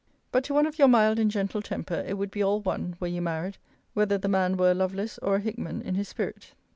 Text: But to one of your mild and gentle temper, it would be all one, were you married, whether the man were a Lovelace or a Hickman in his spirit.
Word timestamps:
But 0.31 0.43
to 0.45 0.53
one 0.55 0.65
of 0.65 0.79
your 0.79 0.87
mild 0.87 1.19
and 1.19 1.29
gentle 1.29 1.61
temper, 1.61 2.03
it 2.07 2.15
would 2.17 2.31
be 2.31 2.41
all 2.41 2.59
one, 2.59 2.95
were 2.99 3.05
you 3.05 3.21
married, 3.21 3.59
whether 3.93 4.17
the 4.17 4.27
man 4.27 4.57
were 4.57 4.71
a 4.71 4.73
Lovelace 4.73 5.19
or 5.19 5.35
a 5.35 5.39
Hickman 5.41 5.83
in 5.83 5.93
his 5.93 6.07
spirit. 6.09 6.53